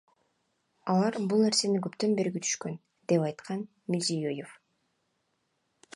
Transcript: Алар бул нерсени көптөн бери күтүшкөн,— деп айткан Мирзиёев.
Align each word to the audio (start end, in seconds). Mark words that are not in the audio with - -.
Алар 0.93 1.17
бул 1.33 1.43
нерсени 1.47 1.81
көптөн 1.87 2.17
бери 2.21 2.33
күтүшкөн,— 2.37 2.79
деп 3.13 3.27
айткан 3.29 3.61
Мирзиёев. 3.97 4.59